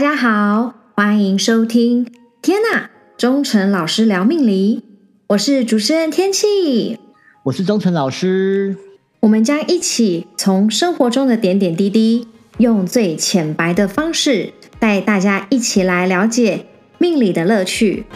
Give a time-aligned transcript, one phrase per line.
[0.00, 2.10] 家好，欢迎收听。
[2.40, 4.82] 天呐，忠诚老师聊命理，
[5.26, 6.98] 我是主持人天气，
[7.42, 8.78] 我是忠诚老师。
[9.20, 12.26] 我们将一起从生活中的点点滴滴，
[12.56, 16.64] 用最浅白的方式，带大家一起来了解
[16.96, 18.06] 命理的乐趣。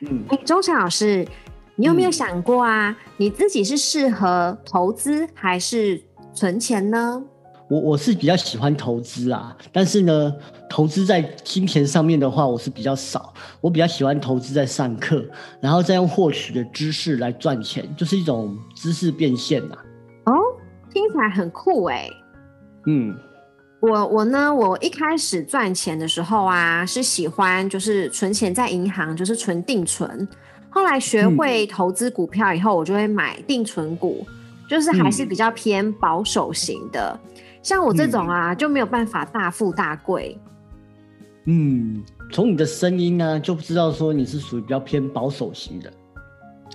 [0.00, 1.26] 嗯，哎，忠诚老师。
[1.76, 2.96] 你有没有想过啊？
[3.16, 6.00] 你自己是适合投资还是
[6.32, 7.22] 存钱呢？
[7.68, 10.32] 我我是比较喜欢投资啊，但是呢，
[10.70, 13.34] 投资在金钱上面的话，我是比较少。
[13.60, 15.24] 我比较喜欢投资在上课，
[15.60, 19.76] 然后再用获取的知识来赚钱，就是一种知识变现呐。
[20.26, 20.32] 哦，
[20.92, 22.08] 听起来很酷哎。
[22.86, 23.16] 嗯，
[23.80, 30.28] 我我呢，我一开始赚钱的时候啊，是喜欢就是存钱在银行，就是存定存。
[30.74, 34.26] 后来学会投资股票以后，我就会买定存股，
[34.68, 37.16] 就是还是比较偏保守型的。
[37.62, 40.36] 像我这种啊，就没有办法大富大贵。
[41.44, 45.92] 嗯，从你的声音呢，就知道说你是属于比较偏保守型的。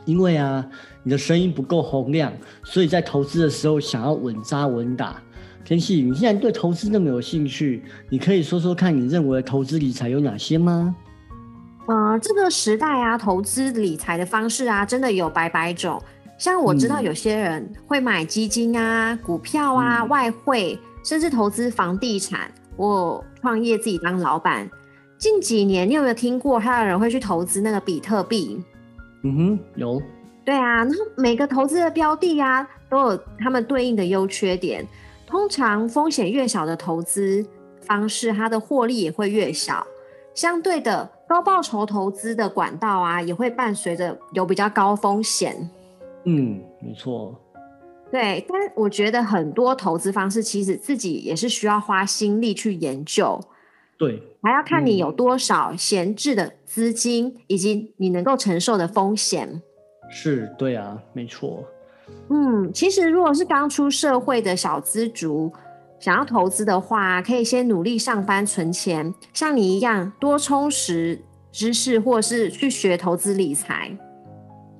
[0.05, 0.65] 因为啊，
[1.03, 2.31] 你的声音不够洪亮，
[2.63, 5.21] 所以在投资的时候想要稳扎稳打。
[5.65, 10.95] 天气，你现在对投资那么有兴趣，你可以说说看你认为投资理财有哪些吗？
[11.89, 15.99] 呃，这个时代啊，投资理财的方式啊，真的有百百种。
[16.37, 22.51] 像我知道有些人会买基金啊、股票啊、外汇，甚至投资房地产。
[22.77, 24.69] 我创业自己当老板，
[25.17, 28.63] 近几年你有没有听过还有人会去投资那个比特币？
[29.23, 29.99] 嗯哼，有。
[30.45, 34.87] 对啊，然后每个投资的标的啊，都有他们对应的优缺点。
[35.25, 37.43] 通常风险越小的投资
[37.81, 39.87] 方式，它的获利也会越小。
[40.35, 41.09] 相对的。
[41.29, 45.69] 高报酬投资的管道啊，也会伴随着有比较高风险。
[46.23, 47.39] 嗯，没错。
[48.11, 53.39] 对，但我觉得很多投资方式其实自己也是需要花心力去研究。
[53.95, 59.61] 对，还要看你有多少闲置的资金，以及你能够承受的风险。
[60.09, 61.63] 是，对啊，没错。
[62.31, 65.53] 嗯，其实如果是刚出社会的小资族。
[65.99, 71.21] 想要投资的话，可以先努力上班存钱，像你一样多充实
[71.51, 73.97] 知识，或是去学投资理财。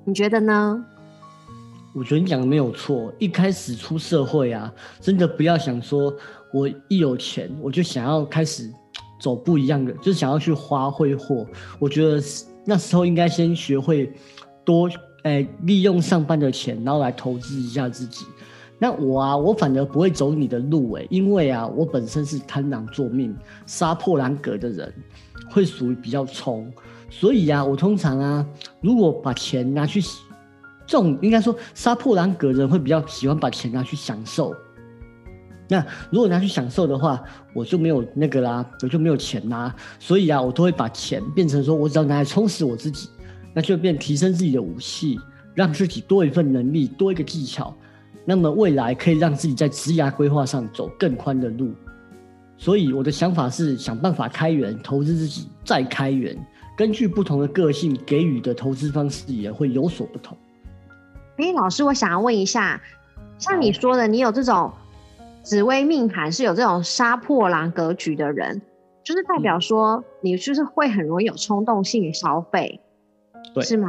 [0.06, 0.82] 你觉得呢？
[1.94, 3.12] 我觉得你讲的没有错。
[3.18, 6.10] 一开始出社会啊，真的不要想说，
[6.54, 8.72] 我一有钱我就想要开始
[9.20, 11.46] 走不一样的，就想要去花挥霍。
[11.78, 12.22] 我觉得
[12.64, 14.10] 那时候应该先学会
[14.64, 14.88] 多
[15.24, 18.24] 诶利用上班的钱，然后来投资一下自己。
[18.82, 23.36] 那我啊，我反而不会走你的路诶，因为啊，我本身是贪狼作命、
[23.66, 24.90] 杀破狼格的人，
[25.50, 26.72] 会属于比较冲，
[27.10, 28.46] 所以啊，我通常啊，
[28.80, 30.00] 如果把钱拿去，
[30.86, 34.54] 这种应该说杀破狼格人会比较喜欢把钱拿去享受。
[35.68, 37.22] 那如果拿去享受的话，
[37.54, 43.10] 我就没有那个啦，我就没有钱啦，所以啊，我都会把钱变成说我只要拿来充实我自己，
[43.52, 45.20] 那就变提升自己的武器，
[45.54, 47.76] 让自己多一份能力，多一个技巧。
[48.24, 51.72] 那么未来可以让自己在职涯规划上走更宽的路，
[52.56, 56.36] 所以我的想法是想办法开源投资自己，再开源。
[56.76, 60.36] 根据不同的个性给予的投资方式也会有所不同。
[61.36, 62.80] 哎，老师，我想要问一下，
[63.38, 64.72] 像你说的，你有这种
[65.42, 68.62] 紫微命盘是有这种杀破狼格局的人，
[69.02, 72.80] 就是代表说你就是会很容易有冲动性消费，
[73.54, 73.88] 对，是吗？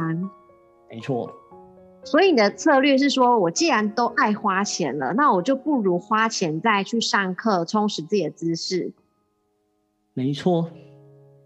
[0.90, 1.32] 没错。
[2.04, 8.92] 所以你的策略是说，我既然都爱花钱了，那我就不如花钱再去上课，充实自己的知识。
[10.14, 10.70] 没错，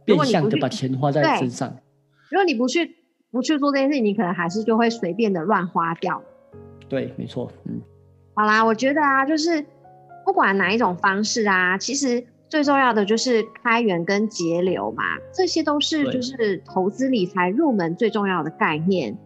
[0.05, 1.77] 变相的把钱花在身上。
[2.31, 2.97] 如果你不去
[3.31, 6.23] 不去做这件事，你可能还是就会随便的乱花掉。
[6.89, 7.53] 对，没错。
[7.65, 7.81] 嗯，
[8.35, 9.65] 好啦，我觉得啊，就是
[10.25, 19.19] 不管哪一种方式啊，其实最重要的就是开源跟节流嘛，这些都是就是投资理财入门最重要的概念。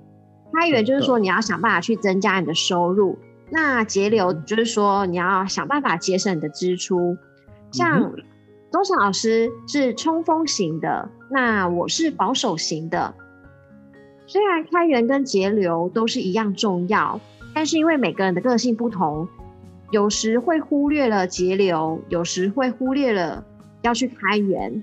[0.53, 3.19] 开源就是说你要想办法去增加你的收入，
[3.51, 7.17] 那节流就是说你要想办法节省你的支出。
[7.73, 8.13] 像
[8.73, 13.15] 钟诚老师是冲锋型的，那我是保守型的。
[14.27, 17.21] 虽然开源跟节流都是一样重要，
[17.55, 19.29] 但是因为每个人的个性不同，
[19.91, 23.45] 有时会忽略了节流，有时会忽略了
[23.83, 24.83] 要去开源。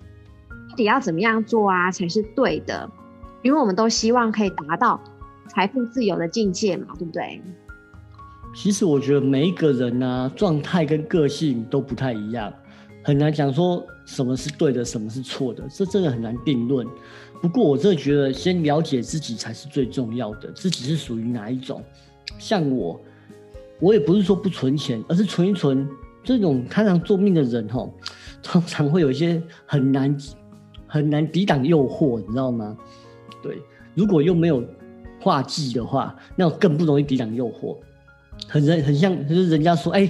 [0.69, 2.89] 到底要怎么样做啊才是对的？
[3.41, 4.99] 因为我们都希望可以达到。
[5.47, 7.41] 财富自由的境界嘛，对不对？
[8.55, 12.51] 其实我觉得每一个人呢，状态跟个性都不太一样，
[13.03, 16.87] 很难讲说什么是对的，什么是错的，这真的很难定论。
[17.41, 21.83] 不过我真的觉得，先了解自己才是最重要的，自己是属于哪一种。
[22.39, 22.99] 像我，
[23.79, 25.87] 我也不是说不存钱，而是存一存。
[26.23, 27.87] 这种贪狼做命的人哈，
[28.43, 30.17] 通常会有一些很难
[30.87, 32.75] 很难抵挡诱惑，你知道吗？
[33.41, 33.61] 对，
[33.93, 34.61] 如果又没有
[35.27, 37.75] 画技的话，那更不容易抵挡诱惑。
[38.47, 40.09] 很人很像，就是人家说，哎，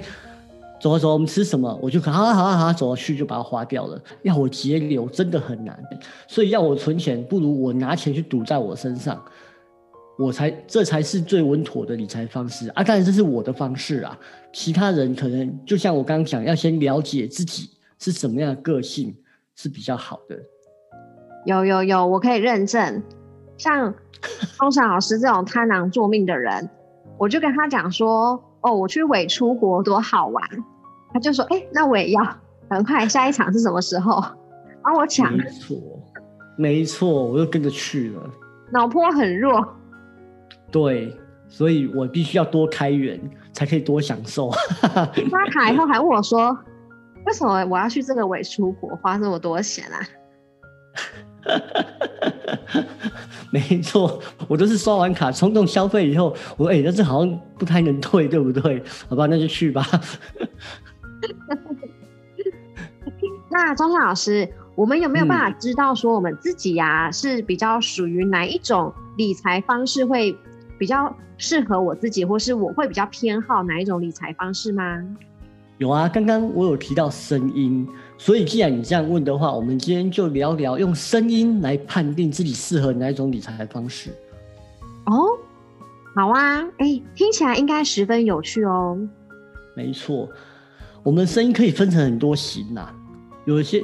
[0.79, 1.75] 走啊走，我们吃什么？
[1.81, 3.99] 我就好啊好啊好啊，走去就把它花掉了。
[4.21, 5.75] 要我节流真的很难，
[6.27, 9.19] 所以要我存钱，不如我拿钱去赌在我身上。
[10.19, 12.83] 我才这才是最稳妥的理财方式啊！
[12.83, 14.15] 当然这是我的方式啊，
[14.53, 19.15] 其他人可能就像我刚刚讲，要先了解自己是什么样的个性
[19.55, 20.35] 是比较好的。
[21.45, 23.03] 有有有，我可以认证，
[23.57, 23.93] 像
[24.57, 26.69] 风山老师这种贪狼作命的人，
[27.17, 30.43] 我就跟他讲说：“哦，我去伪出国多好玩。”
[31.13, 32.23] 他就说：“哎，那我也要，
[32.69, 34.23] 很快下一场是什么时候？”
[34.83, 35.31] 帮我抢。
[35.33, 35.77] 没错，
[36.57, 38.29] 没错，我又跟着去了。
[38.71, 39.65] 脑波很弱。
[40.71, 41.15] 对，
[41.47, 43.19] 所以我必须要多开源，
[43.53, 44.49] 才可以多享受。
[44.81, 46.57] 发卡以后还问我说
[47.25, 49.99] ：“为什么我要去这个伪出国花这么多钱啊？”
[53.51, 59.85] 没错，我都是刷完卡冲动消费以后，我说：“哎，那这好像不太能退，对不对？” 好吧，那就去吧。
[63.49, 70.37] 那张胜老师，我们有没有办法知道说我们自己呀是比较属于哪一种理财方式会？
[70.79, 75.03] 比较适合我自己，或是我会比较偏好哪一种理财方式吗？
[75.79, 84.09] 有啊，刚刚我有提到声音，所以既然你这样问的话，我们今天就聊聊用声音来判定自己适合哪一种理财方式。
[85.05, 85.27] 哦，
[86.15, 88.97] 好啊，哎，听起来应该十分有趣哦。
[89.75, 90.27] 没错，
[91.03, 92.89] 我们声音可以分成很多型呐，
[93.45, 93.81] 有一些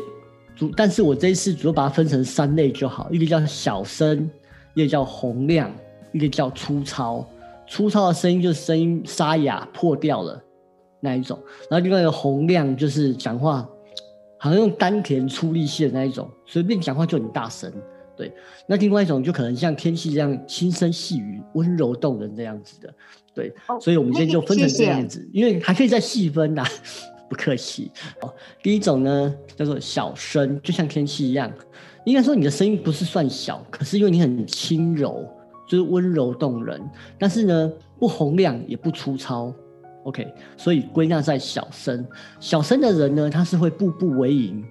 [0.56, 4.29] 主，但是我这一次主要把它分成三类就好，一个叫小声，
[4.74, 5.71] 一个叫洪亮。
[6.15, 7.27] 一个叫粗糙，
[7.68, 10.39] 粗糙的声音就是声音沙哑破掉了
[11.00, 11.36] 那一种，
[11.71, 13.68] 然后另外一个洪亮就是讲话
[14.43, 17.71] 好像用丹田出力气的那一种，随便讲话就很大声。
[18.13, 18.29] 对，
[18.67, 22.93] 那另外一种就可能像天气这样轻声细语、温柔动人这样子的。
[23.33, 26.61] 对，所以我们今天就分成这样子，因为还可以再细分呐。
[27.29, 27.89] 不客气。
[28.21, 31.49] 哦，第一种呢叫做小声，就像天气一样，
[32.03, 35.25] 应该说你的声音不是算小，可是因为你很轻柔。
[35.65, 36.79] 就是温柔动人，
[37.17, 39.51] 但是呢，不洪亮也不粗糙
[40.03, 42.05] ，OK，所以归纳在小生。
[42.39, 44.63] 小生的人呢，他是会步步为营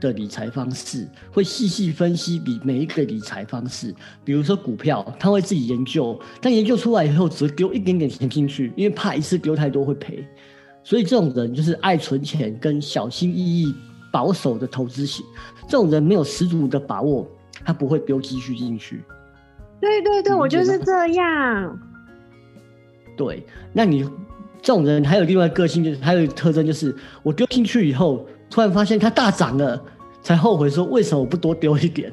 [0.00, 3.94] 的理财方式，会细细分析比每一个理财方式。
[4.24, 10.26] 比如说股票，他会自己研究，但研究出来以后只丢一点点钱进去，因为怕一次丢太多会赔。
[10.84, 13.74] 所以这种人就是爱存钱跟小心翼翼、
[14.12, 15.24] 保守的投资型。
[15.66, 17.26] 这种人没有十足的把握，
[17.64, 19.02] 他不会丢积蓄进去。
[19.80, 21.78] 对对对，我就是这样。
[23.16, 24.08] 对，那你
[24.62, 29.80] 这种人还有另外个性，就是还有一个特征，就是我丢进去以后，突然发现它大涨了，
[30.22, 32.12] 才后悔说为什么我不多丢一点？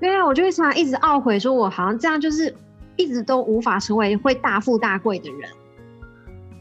[0.00, 2.52] 对啊，我就会常常一直懊悔，说我好像这样就是
[2.96, 5.50] 一直都无法成为会大富大贵的人。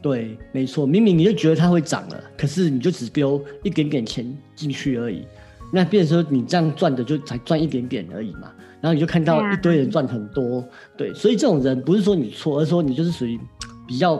[0.01, 4.25] 对，没错，明明你就觉得它会涨了，可是你就只丢一点点钱
[4.55, 5.25] 进去而已，
[5.71, 8.51] 那变成说你这样赚的就才赚一点点而已嘛。
[8.81, 10.63] 然后你就看到一堆人赚很多，
[10.97, 13.39] 对，所以这种人不是说你错，而是说你就是属于
[13.87, 14.15] 比较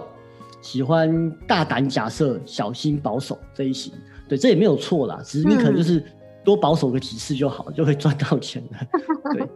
[0.61, 3.91] 喜欢大胆假设、小心保守这一型。
[4.29, 6.03] 对，这也没有错啦，只是你可能就是
[6.43, 8.79] 多保守个几次就好，就会赚到钱了。
[9.33, 9.47] 对，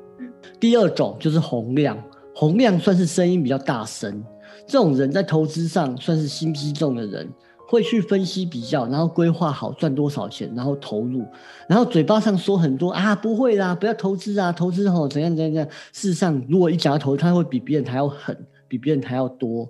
[0.60, 1.98] 第二种就是洪亮，
[2.34, 4.24] 洪亮算是声音比较大声，
[4.68, 7.30] 这种人在投资上算是心机重的人。
[7.68, 11.26] 会去分析比较，然后规划好赚多少钱，然后投入，
[11.68, 15.68] 然后嘴巴上说很多啊，不会啦，不要投资啊，投资吼怎样怎样怎样。
[15.92, 18.38] 事实上，如果一讲到投资，他会比别人还要狠，
[18.68, 19.68] 比别人还要多，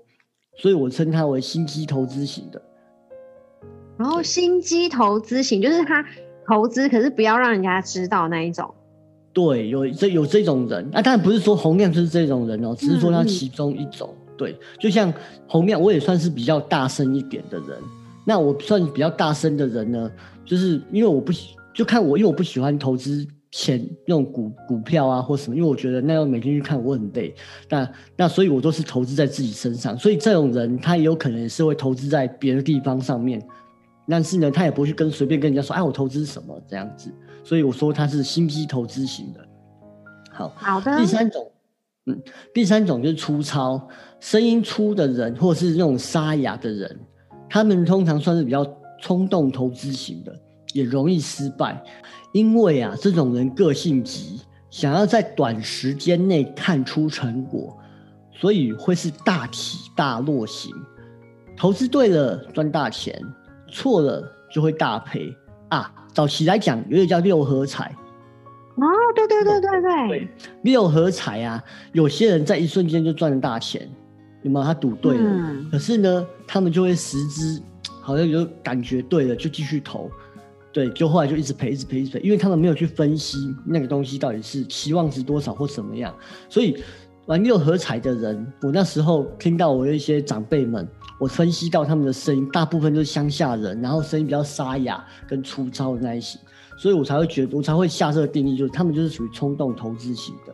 [0.58, 2.62] 所以我称他为心机投资型的。
[3.98, 6.06] 然后心机投资型就是他
[6.48, 8.74] 投资，可是不要让人家知道那一种。
[9.34, 14.14] 对，有这有这种人，啊，当然不是说洪亮就是这种人哦，只是说他其中一种。
[14.38, 15.14] 对，就像
[15.48, 17.78] 洪亮，我也算是比较大声一点的人。
[18.26, 20.12] 那我算比较大声的人呢，
[20.46, 23.26] 就是因为我不喜，就看我，因为我不喜欢投资
[23.58, 27.34] 钱那种股股票啊或什么，因为我觉得那样每天去看我很累。
[27.70, 29.98] 那那所以我都是投资在自己身上。
[29.98, 33.42] 所以这种人他也有可能是会投资在别的地方上面，
[34.10, 37.10] 但是呢，他也不会去跟随便跟人家说，哎，我投资什么这样子。
[37.46, 39.40] 所以我说他是心机投资型的。
[40.32, 40.98] 好，好的。
[40.98, 41.50] 第三种。
[42.08, 42.22] 嗯，
[42.54, 43.88] 第三种就是粗糙，
[44.20, 47.00] 声音粗的人，或者是那种沙哑的人，
[47.50, 48.64] 他们通常算是比较
[49.02, 50.40] 冲动投资型的，
[50.76, 51.82] 也容易失败，
[52.34, 57.78] 因为啊，这种人个性急，想要在短时间内看出成果，
[58.34, 60.76] 所以会是大起大落型。
[61.56, 63.18] 投资对了赚大钱，
[63.70, 65.34] 错了就会大赔
[65.70, 65.90] 啊。
[66.14, 67.96] 早期来讲，有点叫六合彩。
[68.76, 68.84] 哦，
[69.16, 70.28] 对对对对对，
[70.64, 71.64] 六合彩啊，
[71.94, 73.90] 有些人在一瞬间就赚了大钱，
[74.44, 74.66] 有没有？
[74.66, 77.62] 他赌对了，可是呢，他们就会十之，
[78.02, 80.12] 好像有感觉对了，就继续投，
[80.76, 86.14] 对，就后来就一直赔，一直赔，一直赔，因为他们没有去分析那个东西到底是期望值多少或怎么样，
[86.50, 86.84] 所以
[87.28, 90.86] 玩六合彩的人，我那时候听到我的一些长辈们，
[91.18, 96.38] 我分析到他们的声音，大部分都是乡下人，然后声音比较沙哑跟粗糙的那一些。
[96.78, 100.54] 所以我才会觉得，我才会下这个定义，就是他们就是属于冲动投资型的。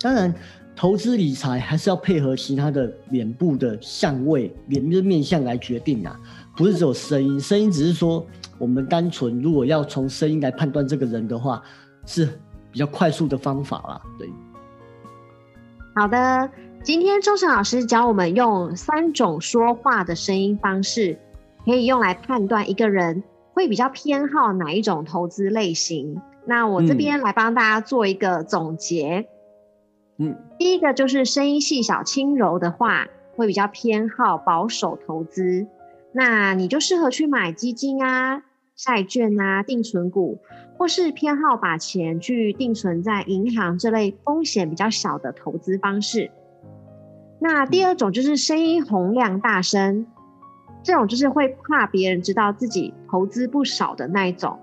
[0.00, 0.34] 当然，
[0.74, 6.18] 投资理财还是要配合其他的脸部的相位、脸的面相来决定啊，
[6.58, 7.38] 不是只有声音。
[7.38, 8.26] 声音只是说，
[8.58, 11.62] 我们单纯如果要从声音来判断这个人的话，
[12.04, 12.26] 是
[12.72, 14.02] 比较快速的方法啦。
[14.18, 14.28] 对。
[15.94, 16.50] 好的，
[16.82, 21.16] 今天周晨老师教我们用三种说话的声音方式，
[21.64, 23.22] 可以用来判断一个人。
[23.54, 26.20] 会比较偏好哪一种投资类型？
[26.44, 29.26] 那我这边来帮大家做一个总结。
[30.16, 35.66] 嗯，第一个就是声音细小轻柔的话，会比较偏好保守投资。
[36.18, 38.42] 那你就适合去买基金啊、
[38.74, 40.40] 债券啊、定存股，
[40.76, 46.32] 或是偏好把钱去定存在银行这类风险比较小的投资方式。
[47.38, 50.08] 那第二种就是声音洪亮大声。
[50.82, 54.58] 这种就是会怕别人知道自己投资不少的那一种，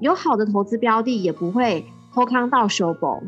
[0.00, 3.22] 有好的投资标的也不会偷康到手保，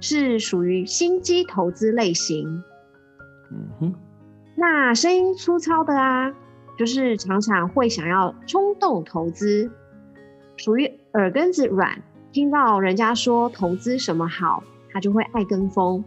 [0.00, 2.62] 是属于心机投资类型。
[3.50, 3.94] 嗯哼，
[4.54, 6.32] 那声音粗糙的啊，
[6.78, 9.70] 就是常常会想要冲动投资，
[10.56, 12.02] 属于耳根子软，
[12.32, 16.02] 听到人家说投资什么好，他就会爱跟风，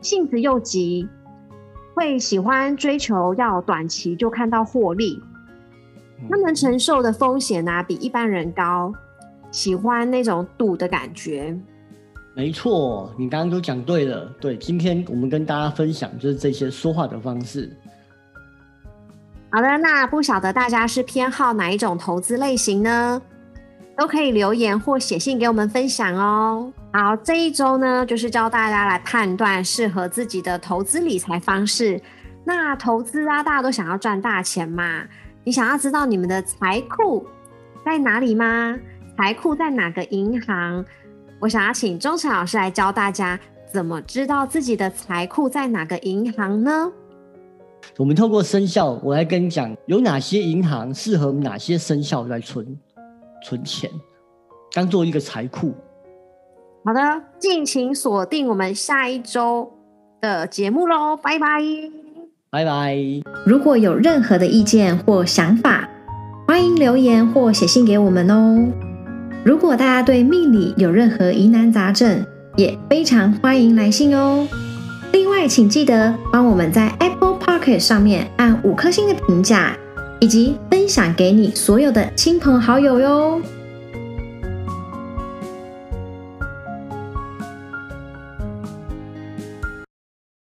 [0.00, 1.08] 性子又急。
[1.94, 5.22] 会喜欢追求要短期就看到获利，
[6.28, 8.92] 他们承受的风险呢比一般人高，
[9.52, 11.56] 喜欢那种赌的感觉。
[12.34, 14.28] 没错，你刚刚都讲对了。
[14.40, 17.70] 对，今天我们跟大家分享就是这些说话的方式。
[19.54, 23.22] 好的，那不晓得大家是偏好哪一种投资类型呢？
[23.96, 26.72] 都可以留言或写信给我们分享哦。
[26.92, 32.02] 好，这一周呢，就是教大家来判断适合自己的投资理财方式。
[32.44, 35.04] 那投资啊，大家都想要赚大钱嘛？
[35.44, 37.24] 你想要知道你们的财库
[37.84, 38.76] 在哪里吗？
[39.16, 40.84] 财库在哪个银行？
[41.38, 43.38] 我想要请钟晨老师来教大家
[43.72, 46.90] 怎么知道自己的财库在哪个银行呢？
[47.96, 52.66] 我们透过生肖，我来跟你讲有哪些银行适合哪些生肖来存。
[53.46, 53.90] 存钱，
[54.72, 55.74] 当做一个财库。
[56.82, 57.00] 好的，
[57.38, 59.70] 敬请锁定我们下一周
[60.22, 61.60] 的节目喽，拜拜，
[62.50, 62.96] 拜拜。
[63.44, 65.86] 如果有任何的意见或想法，
[66.48, 68.72] 欢迎留言或写信给我们哦。
[69.44, 72.24] 如果大家对命理有任何疑难杂症，
[72.56, 74.48] 也非常欢迎来信哦。
[75.14, 79.76] 另外，请记得帮我们在 Apple p o c k e t 上面按五颗星的评价。
[80.20, 83.42] 以及分享给你所有的亲朋好友哟。